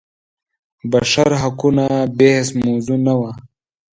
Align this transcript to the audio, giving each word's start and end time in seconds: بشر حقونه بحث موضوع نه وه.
بشر 0.91 1.29
حقونه 1.41 1.85
بحث 2.17 2.47
موضوع 2.65 2.97
نه 3.07 3.13
وه. 3.19 3.31